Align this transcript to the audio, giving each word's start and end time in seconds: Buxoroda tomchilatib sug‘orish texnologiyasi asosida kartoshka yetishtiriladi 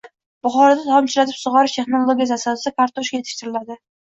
Buxoroda 0.45 0.85
tomchilatib 1.01 1.37
sug‘orish 1.41 1.75
texnologiyasi 1.81 2.35
asosida 2.39 2.75
kartoshka 2.81 3.21
yetishtiriladi 3.21 3.83